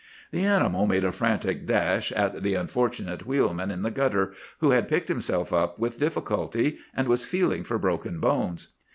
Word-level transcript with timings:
"The 0.31 0.43
animal 0.43 0.87
made 0.87 1.03
a 1.03 1.11
frantic 1.11 1.67
dash 1.67 2.11
at 2.13 2.41
the 2.41 2.55
unfortunate 2.55 3.27
wheelman 3.27 3.69
in 3.69 3.83
the 3.83 3.91
gutter, 3.91 4.33
who 4.57 4.71
had 4.71 4.89
picked 4.89 5.09
himself 5.09 5.53
up 5.53 5.77
with 5.77 5.99
difficulty, 5.99 6.79
and 6.95 7.07
was 7.07 7.23
feeling 7.23 7.63
for 7.63 7.77
broken 7.77 8.19
bones. 8.19 8.69